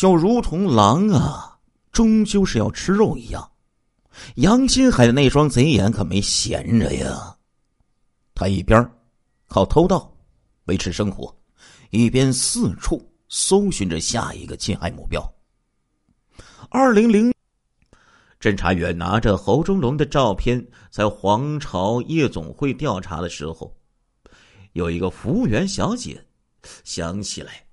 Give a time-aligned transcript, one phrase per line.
[0.00, 1.58] 就如同狼啊，
[1.92, 3.52] 终究是要吃肉一样。
[4.36, 7.36] 杨金海的那双贼眼可没闲着呀，
[8.34, 8.90] 他一边
[9.46, 10.10] 靠偷盗
[10.64, 11.38] 维持生活，
[11.90, 15.22] 一边四处搜寻着下一个侵害目标。
[16.70, 17.30] 二零零，
[18.40, 23.76] 侦查员拿着侯忠龙的照片，在皇朝夜总会调查的时候，
[24.72, 26.24] 有一个服务员小姐
[26.84, 27.66] 想起来，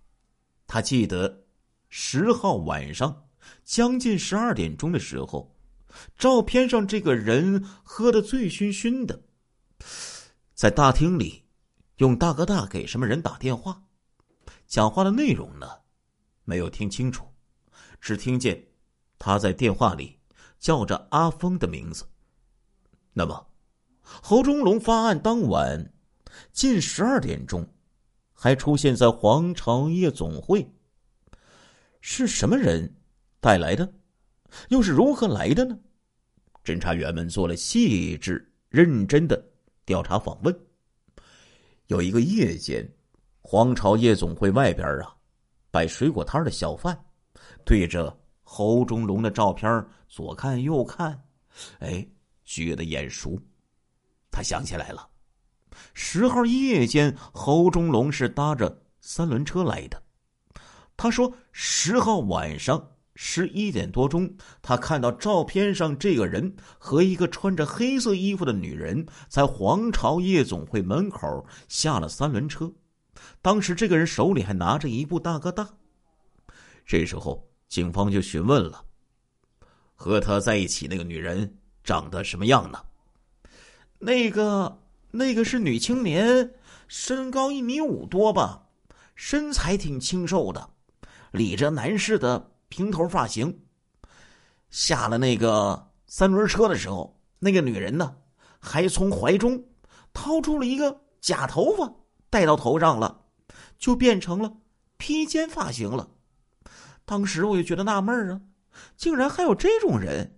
[0.67, 1.45] 她记得
[1.89, 3.27] 十号晚上
[3.63, 5.55] 将近十二点钟的时候，
[6.17, 9.21] 照片上这个人喝得醉醺醺的，
[10.53, 11.43] 在大厅里
[11.97, 13.83] 用大哥大给什么人打电话，
[14.67, 15.67] 讲话的内容呢，
[16.43, 17.25] 没有听清楚，
[17.99, 18.67] 只听见。
[19.19, 20.19] 他在电话里
[20.59, 22.05] 叫着阿峰的名字。
[23.13, 23.47] 那么，
[24.01, 25.91] 侯忠龙发案当晚
[26.51, 27.67] 近十二点钟，
[28.31, 30.71] 还出现在皇朝夜总会，
[32.09, 32.89] 是什么人
[33.41, 33.93] 带来的？
[34.69, 35.77] 又是如何来的呢？
[36.63, 39.45] 侦查员们做了细致认真的
[39.85, 40.57] 调查访问。
[41.87, 42.89] 有一个夜间，
[43.41, 45.13] 皇朝夜总会外边啊，
[45.69, 46.97] 摆水果摊的小贩
[47.65, 48.17] 对着。
[48.41, 51.21] 侯忠龙的照片左看右看，
[51.79, 52.07] 哎，
[52.45, 53.37] 觉得眼熟。
[54.31, 55.09] 他想起来了，
[55.93, 60.01] 十号夜间，侯忠龙是搭着三轮车来的。
[60.97, 72.73] 他说，十号晚上十一点多钟，他看到照片上这个人和一个穿着黑色衣服的女人在皇朝夜总会门口下了三轮车。
[73.41, 75.69] 当时这个人手里还拿着一部大哥大。
[76.85, 77.47] 这时候。
[77.67, 78.85] 警方就询问了，
[79.93, 82.81] 和他在一起那个女人长得什么样呢？
[83.99, 84.81] 那个
[85.11, 86.53] 那个是女青年，
[86.87, 88.69] 身高一米五多吧，
[89.15, 90.69] 身材挺清瘦的，
[91.31, 93.63] 理着男士的平头发型。
[94.69, 98.15] 下了那个三轮车的时候，那个女人呢，
[98.59, 99.63] 还从怀中
[100.13, 101.91] 掏出了一个假头发
[102.29, 103.25] 戴到头上了，
[103.77, 104.57] 就变成了
[104.97, 106.09] 披肩发型了。
[107.05, 108.41] 当时我就觉得纳闷啊，
[108.97, 110.37] 竟然还有这种人，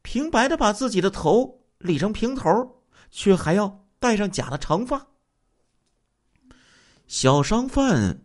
[0.00, 5.06] 平白的把自己的头理成平头，却还要戴上假的长发。
[7.06, 8.23] 小商贩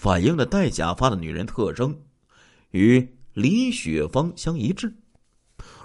[0.00, 1.94] 反映了戴假发的女人特征，
[2.70, 4.90] 与李雪芳相一致，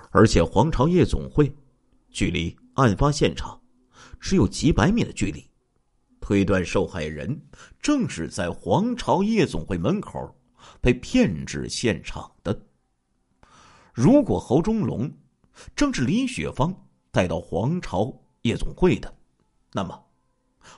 [0.10, 1.54] 而且皇朝夜总会
[2.12, 3.60] 距离案发现场
[4.18, 5.46] 只有几百米的距离，
[6.22, 7.38] 推断受害人
[7.82, 10.34] 正是在皇朝夜总会门口。
[10.80, 12.58] 被骗至现场的。
[13.94, 15.12] 如果侯忠龙
[15.76, 16.74] 正是李雪芳
[17.12, 18.12] 带到皇朝
[18.44, 19.14] 夜总会的，
[19.74, 20.05] 那么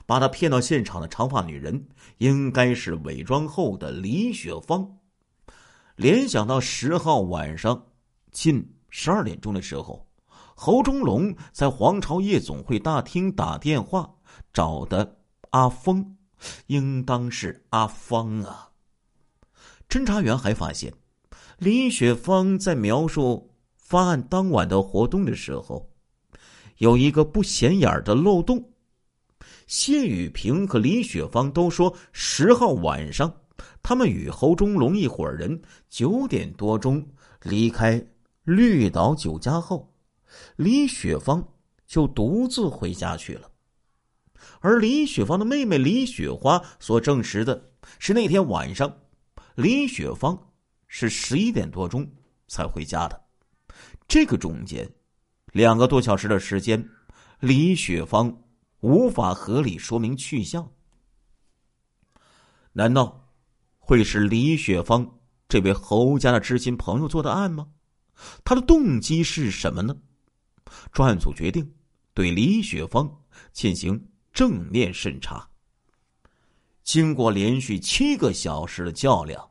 [0.06, 1.88] 把他骗到现场的长发女人
[2.18, 4.98] 应该是伪装后的李雪芳。
[5.96, 7.86] 联想到十号晚上
[8.30, 10.06] 近十二点钟的时候，
[10.54, 14.08] 侯忠龙在皇朝夜总会大厅打电话
[14.52, 15.16] 找的
[15.50, 16.16] 阿峰，
[16.66, 18.70] 应当是阿芳啊。
[19.88, 20.92] 侦查员还发现，
[21.58, 25.90] 李雪芳在描述发案当晚的活动的时候，
[26.76, 28.62] 有一个不显眼的漏洞。
[29.68, 33.42] 谢雨平和李雪芳都说，十号晚上
[33.82, 37.06] 他们与侯忠龙一伙人九点多钟
[37.42, 38.02] 离开
[38.44, 39.94] 绿岛酒家后，
[40.56, 41.46] 李雪芳
[41.86, 43.50] 就独自回家去了。
[44.60, 48.90] 而李雪芳的妹妹李雪花所证实的是，那天晚上。
[49.54, 50.50] 李雪芳
[50.86, 52.10] 是十一点多钟
[52.46, 53.20] 才回家的，
[54.06, 54.88] 这个中间
[55.52, 56.88] 两个多小时的时间，
[57.40, 58.34] 李雪芳
[58.80, 60.70] 无法合理说明去向。
[62.72, 63.28] 难道
[63.78, 65.18] 会是李雪芳
[65.48, 67.68] 这位侯家的知心朋友做的案吗？
[68.44, 69.96] 他的动机是什么呢？
[70.92, 71.72] 专案组决定
[72.12, 73.22] 对李雪芳
[73.52, 75.48] 进行正面审查。
[76.84, 79.50] 经过连续七个小时的较量。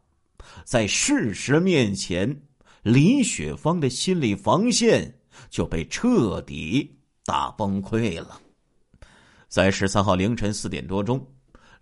[0.64, 2.42] 在事实面前，
[2.84, 5.20] 李雪芳的心理防线
[5.50, 8.42] 就被彻底打崩溃了。
[9.48, 11.26] 在十三号凌晨四点多钟，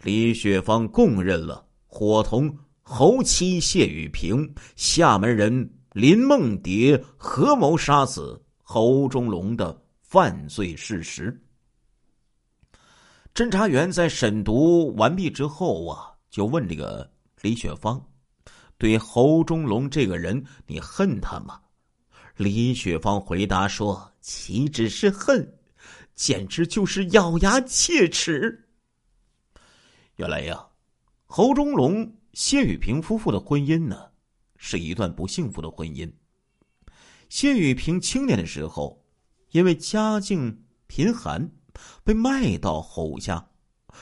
[0.04, 11.42] 李雪芳供认了伙同侯妻谢雨平、厦门人林梦蝶合谋杀死侯忠龙的犯罪事实。
[13.34, 17.10] 侦查员在审读完毕之后啊，就问这个
[17.42, 18.02] 李雪芳。
[18.78, 21.60] 对侯忠龙这个人，你恨他吗？
[22.36, 25.58] 李雪芳回答说：“岂止是恨，
[26.16, 28.68] 简直就是咬牙切齿。”
[30.18, 30.68] 原来呀，
[31.26, 34.12] 侯忠龙谢雨平夫妇的婚姻呢，
[34.58, 36.12] 是一段不幸福的婚姻。
[37.28, 39.04] 谢雨平青年的时候，
[39.52, 41.52] 因为家境贫寒，
[42.04, 43.50] 被卖到侯家，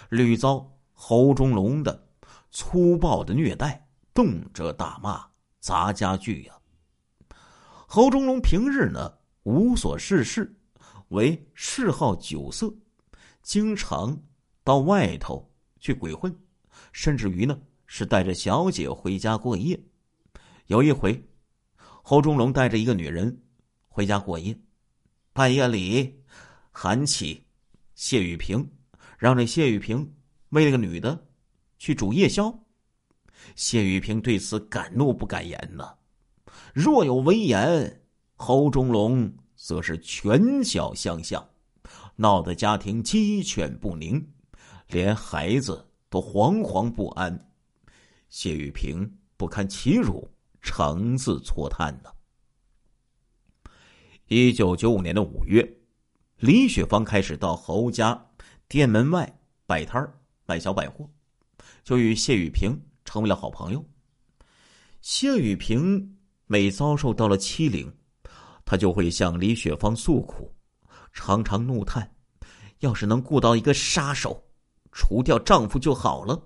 [0.09, 2.07] 屡遭侯忠龙的
[2.51, 5.25] 粗暴的虐待，动辄大骂、
[5.59, 6.53] 砸家具呀。
[7.87, 10.55] 侯忠龙平日呢无所事事，
[11.13, 12.73] 为嗜好酒色，
[13.41, 14.21] 经常
[14.63, 15.49] 到外头
[15.79, 16.35] 去鬼混，
[16.91, 19.79] 甚至于呢是带着小姐回家过夜。
[20.65, 21.23] 有一回，
[21.75, 23.43] 侯忠龙带着一个女人
[23.87, 24.57] 回家过夜，
[25.33, 26.23] 半夜里
[26.71, 27.45] 喊起
[27.93, 28.67] 谢雨平，
[29.17, 30.15] 让这谢雨平
[30.49, 31.27] 为那个女的
[31.77, 32.59] 去煮夜宵。
[33.55, 35.93] 谢雨平对此敢怒不敢言呐。
[36.73, 38.01] 若有违言，
[38.35, 39.31] 侯忠龙
[39.63, 41.47] 则是拳脚相向，
[42.17, 44.21] 闹得家庭鸡犬不宁，
[44.89, 47.49] 连孩子都惶惶不安。
[48.27, 50.29] 谢玉平不堪其辱，
[50.61, 52.11] 诚自搓叹呢。
[54.27, 55.65] 一九九五年的五月，
[56.39, 58.21] 李雪芳开始到侯家
[58.67, 60.05] 店门外摆摊
[60.45, 61.09] 卖小百货，
[61.85, 63.85] 就与谢玉平成为了好朋友。
[64.99, 66.17] 谢玉平。
[66.45, 67.91] 每遭受到了欺凌，
[68.73, 70.51] 她就会向李雪芳诉苦，
[71.11, 72.11] 常常怒叹
[72.81, 74.43] ：“要是能雇到一个杀手，
[74.91, 76.41] 除掉丈夫就好了。”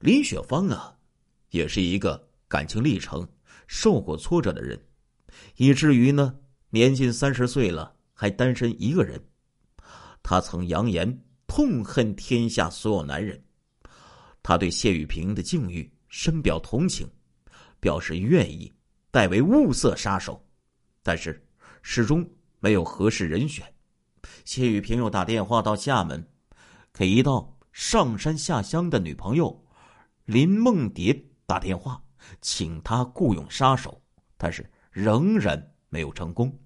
[0.00, 0.96] 李雪芳啊，
[1.50, 3.28] 也是一个感情历程
[3.66, 4.82] 受过挫折的人，
[5.56, 6.34] 以至于呢，
[6.70, 9.22] 年近三十岁了还单身一个人。
[10.22, 13.38] 她曾扬言痛恨天下所有男人，
[14.42, 17.06] 她对谢雨萍的境遇深表同情。
[17.78, 18.72] 表示愿意
[19.10, 20.42] 代为物色杀手，
[21.04, 21.46] 但是
[21.82, 22.28] 始终
[22.58, 23.64] 没有合适人选。
[24.44, 26.26] 谢雨平又打电话到厦门，
[26.92, 29.64] 给一道上山下乡的女朋友
[30.24, 32.02] 林梦蝶打电话，
[32.40, 34.00] 请她雇佣杀手，
[34.38, 36.58] 但是仍然没有成功。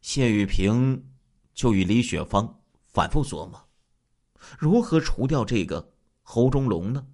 [0.00, 1.06] 谢雨平
[1.52, 3.68] 就与李雪芳反复琢磨，
[4.58, 5.92] 如何除掉这个
[6.22, 7.06] 侯中龙呢？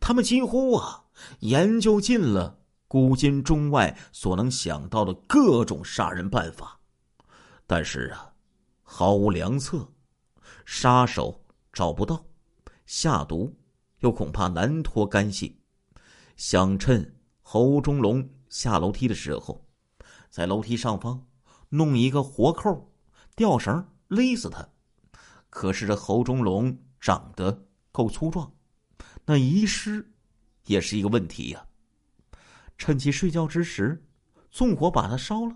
[0.00, 1.04] 他们几乎啊。
[1.40, 2.59] 研究尽了
[2.92, 6.76] 古今中外所能想到的各种杀人办法，
[7.64, 8.34] 但是啊，
[8.82, 9.88] 毫无良策，
[10.66, 11.40] 杀手
[11.72, 12.24] 找不到，
[12.86, 13.56] 下毒
[14.00, 15.56] 又恐怕难脱干系。
[16.34, 19.64] 想趁侯忠龙下楼梯的时候，
[20.28, 21.24] 在楼梯上方
[21.68, 22.92] 弄一个活扣，
[23.36, 24.68] 吊绳勒死他。
[25.48, 28.52] 可是这侯忠龙长得够粗壮，
[29.24, 30.04] 那遗失。
[30.66, 31.64] 也是一个问题呀。
[32.80, 34.02] 趁其睡觉之时，
[34.50, 35.54] 纵火把他烧了，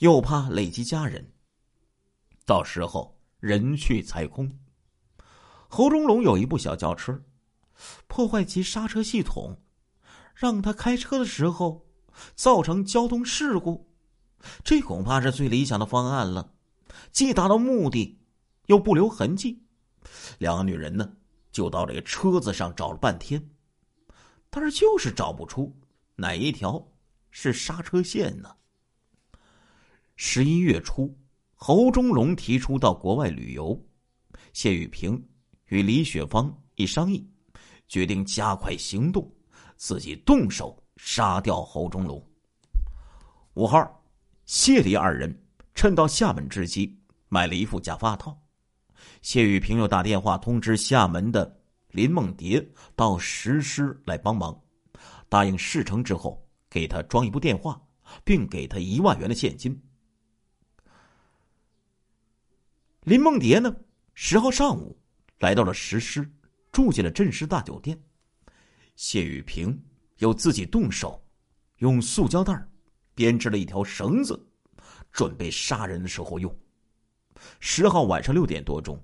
[0.00, 1.32] 又怕累及家人。
[2.44, 4.52] 到时候人去财空。
[5.66, 7.18] 侯忠龙有一部小轿车，
[8.06, 9.62] 破坏其刹车系统，
[10.34, 11.86] 让他开车的时候
[12.34, 13.90] 造成交通事故，
[14.62, 16.52] 这恐怕是最理想的方案了，
[17.12, 18.20] 既达到目的，
[18.66, 19.64] 又不留痕迹。
[20.36, 21.10] 两个女人呢，
[21.50, 23.42] 就到这个车子上找了半天。
[24.50, 25.74] 但是就是找不出
[26.14, 26.84] 哪一条
[27.30, 28.54] 是刹车线呢？
[30.16, 31.16] 十一月初，
[31.54, 33.78] 侯忠龙提出到国外旅游，
[34.52, 35.20] 谢雨平
[35.66, 37.26] 与李雪芳一商议，
[37.88, 39.28] 决定加快行动，
[39.76, 42.24] 自己动手杀掉侯忠龙。
[43.54, 44.04] 五号，
[44.44, 48.38] 谢李二人趁到厦门之机买了一副假发套，
[49.22, 51.58] 谢雨平又打电话通知厦门的。
[51.92, 52.66] 林梦蝶
[52.96, 54.58] 到石狮来帮忙，
[55.28, 57.80] 答应事成之后给他装一部电话，
[58.24, 59.80] 并给他一万元的现金。
[63.04, 63.74] 林梦蝶呢，
[64.14, 64.96] 十号上午
[65.38, 66.30] 来到了石狮，
[66.70, 68.00] 住进了镇师大酒店。
[68.94, 69.82] 谢雨平
[70.18, 71.20] 又自己动手，
[71.78, 72.68] 用塑胶袋
[73.14, 74.38] 编织了一条绳子，
[75.10, 76.54] 准备杀人的时候用。
[77.58, 79.02] 十号晚上六点多钟。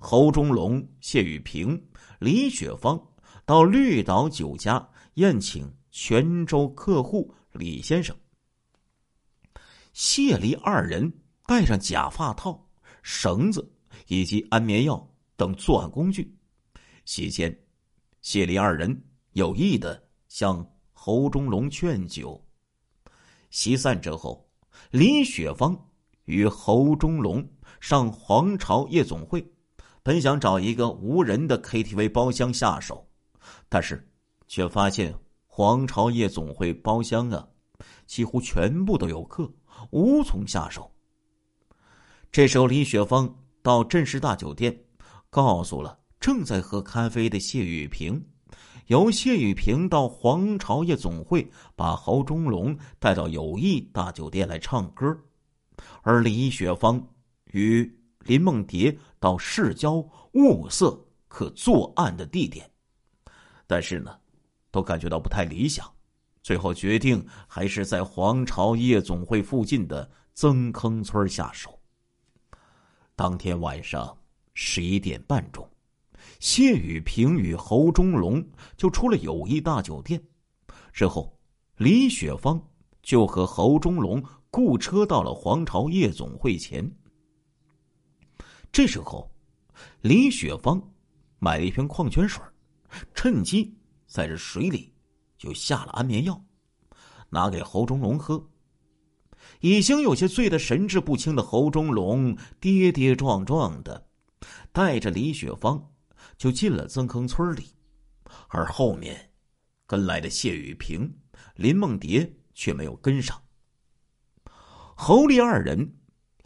[0.00, 1.82] 侯忠龙、谢雨平、
[2.20, 3.00] 李雪芳
[3.44, 4.88] 到绿岛酒家
[5.18, 8.16] 宴请泉州客户李先生。
[9.92, 11.12] 谢离二人
[11.44, 12.64] 带上假发套、
[13.02, 13.68] 绳子
[14.06, 16.32] 以及安眠药等作案工具。
[17.04, 17.56] 席间，
[18.20, 18.96] 谢离二人
[19.32, 22.40] 有意的向侯忠龙劝酒。
[23.50, 24.48] 席散之后，
[24.92, 25.76] 李雪芳
[26.26, 27.44] 与侯忠龙
[27.80, 29.44] 上皇朝夜总会。
[30.04, 33.10] 本想找一个无人的 KTV 包厢下手，
[33.68, 34.08] 但是
[34.48, 35.14] 却发现
[35.46, 37.46] 皇朝夜总会包厢啊，
[38.06, 39.48] 几乎全部都有客，
[39.90, 40.90] 无从下手。
[42.32, 44.76] 这时候，李雪芳到镇师大酒店，
[45.30, 48.22] 告诉了正在喝咖啡的谢雨平，
[48.86, 55.16] 由谢雨平到皇朝夜总会把侯忠龙带到友谊大酒店来唱歌，
[56.02, 57.06] 而李雪芳
[57.52, 57.90] 与
[58.20, 59.96] 林梦蝶到市郊
[60.32, 62.70] 物色可作案的地点，
[63.66, 64.18] 但是呢，
[64.78, 65.92] 都感觉到不太理想，
[66.40, 71.76] 最后决定还是在皇朝夜总会附近的曾坑村下手。
[73.16, 74.16] 当天晚上
[74.54, 75.68] 十一点半钟。
[76.38, 78.40] 谢雨平与侯忠龙
[78.76, 80.22] 就出了友谊大酒店，
[80.92, 81.36] 之后，
[81.78, 82.62] 李雪芳
[83.02, 86.88] 就和侯忠龙雇车到了皇朝夜总会前。
[88.70, 89.28] 这时候，
[90.02, 90.80] 李雪芳
[91.40, 92.40] 买了一瓶矿泉水，
[93.12, 93.76] 趁机
[94.08, 94.92] 在这水里
[95.36, 96.44] 就下了安眠药，
[97.28, 98.44] 拿给侯忠龙喝。
[99.60, 104.08] 已经有些醉得神志不清的侯忠龙跌跌撞撞的
[104.72, 105.92] 带着李雪芳。
[106.36, 107.74] 就进了曾坑村里，
[108.48, 109.32] 而后面
[109.86, 111.12] 跟来的谢雨平、
[111.56, 113.40] 林梦蝶却没有跟上。
[114.94, 115.96] 侯丽二人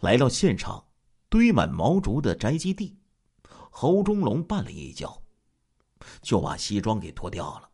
[0.00, 0.83] 来到现场，
[1.28, 2.97] 堆满毛竹的宅基地。
[3.71, 5.22] 侯忠龙绊了一跤，
[6.21, 7.68] 就把西装给脱掉了。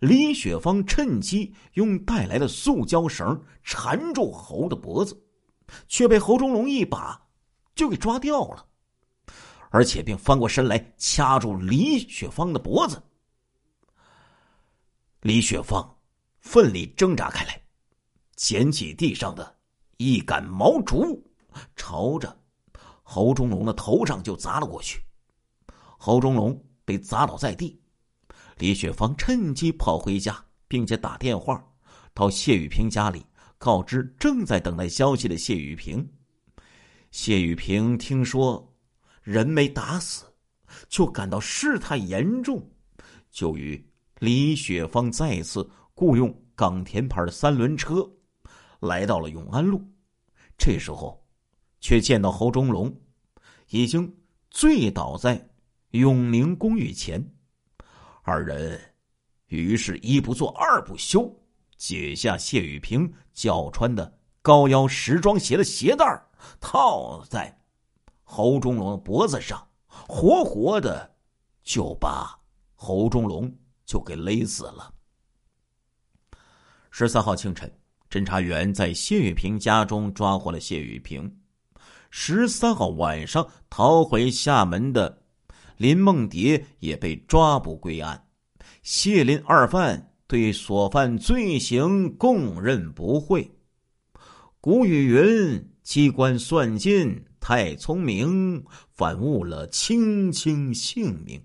[0.00, 5.18] 李雪芳趁机用带来的塑胶绳缠住侯的脖子，
[5.88, 7.26] 却被侯忠龙一把
[7.74, 8.66] 就给抓掉了。
[9.70, 13.02] 而且并翻过身来掐住李雪芳的脖子。
[15.22, 15.98] 李雪芳
[16.40, 17.60] 奋力挣扎开来，
[18.36, 19.56] 捡起地上的
[19.96, 21.20] 一杆毛竹，
[21.74, 22.36] 朝着
[23.02, 25.02] 侯忠龙的头上就砸了过去。
[25.98, 27.80] 侯忠龙被砸倒在地，
[28.58, 31.64] 李雪芳趁机跑回家，并且打电话
[32.12, 33.24] 到谢雨平家里，
[33.58, 36.08] 告知正在等待消息的谢雨平。
[37.10, 38.70] 谢雨平听说。
[39.22, 40.26] 人没打死，
[40.86, 42.62] 就感到事态严重，
[43.30, 43.82] 就与
[44.18, 48.06] 李雪芳再次雇佣港田牌的三轮车，
[48.80, 49.82] 来到了永安路。
[50.58, 51.26] 这时候，
[51.80, 52.94] 却见到侯忠龙
[53.70, 54.14] 已经
[54.50, 55.48] 醉倒在
[55.94, 57.24] 永宁公寓前。
[58.22, 58.80] 二人
[59.46, 61.32] 于是，一不做二不休，
[61.76, 66.04] 解下谢雨平脚穿的高腰时装鞋的鞋带
[66.60, 67.60] 套在。
[68.24, 71.14] 侯忠龙的脖子上，活活的
[71.62, 72.40] 就把
[72.74, 73.54] 侯忠龙
[73.86, 74.92] 就给勒死了。
[76.90, 77.72] 十三号清晨，
[78.10, 81.38] 侦查员在谢玉平家中抓获了谢玉平。
[82.10, 85.22] 十三号晚上，逃回厦门的
[85.76, 88.22] 林梦蝶也被抓捕归案。
[88.82, 93.50] 谢林二犯对所犯罪行供认不讳。
[94.60, 101.38] 古语云：“机关算尽。”太聪明，反误了青青性命。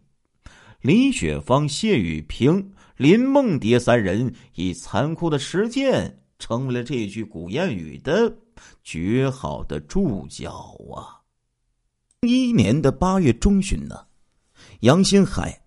[0.79, 8.33] 李雪芳、谢雨萍、林梦蝶三人以残酷的实践，成为了这句古谚语的
[8.81, 11.19] 绝好的注脚啊！
[12.21, 13.97] 一年的八月中旬呢，
[14.81, 15.61] 杨新海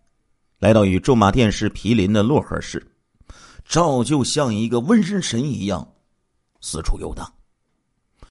[0.59, 2.83] 来到与驻马店市毗邻的漯河市，
[3.63, 5.87] 照旧像一个瘟神一样
[6.63, 7.31] 四处游荡。